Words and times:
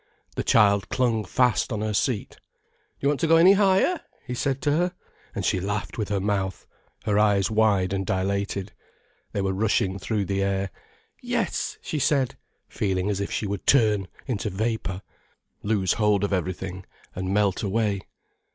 The 0.35 0.43
child 0.43 0.89
clung 0.89 1.23
fast 1.23 1.71
on 1.71 1.81
her 1.81 1.93
seat. 1.93 2.37
"Do 2.39 3.01
you 3.01 3.07
want 3.09 3.19
to 3.19 3.27
go 3.27 3.35
any 3.35 3.53
higher?" 3.53 3.99
he 4.25 4.33
said 4.33 4.59
to 4.63 4.71
her, 4.71 4.93
and 5.35 5.45
she 5.45 5.59
laughed 5.59 5.99
with 5.99 6.09
her 6.09 6.19
mouth, 6.19 6.65
her 7.03 7.19
eyes 7.19 7.51
wide 7.51 7.93
and 7.93 8.03
dilated. 8.03 8.73
They 9.31 9.41
were 9.41 9.53
rushing 9.53 9.99
through 9.99 10.25
the 10.25 10.41
air. 10.41 10.71
"Yes," 11.21 11.77
she 11.83 11.99
said, 11.99 12.35
feeling 12.67 13.11
as 13.11 13.19
if 13.21 13.29
she 13.29 13.45
would 13.45 13.67
turn 13.67 14.07
into 14.25 14.49
vapour, 14.49 15.03
lose 15.61 15.93
hold 15.93 16.23
of 16.23 16.33
everything, 16.33 16.83
and 17.13 17.31
melt 17.31 17.61
away. 17.61 18.01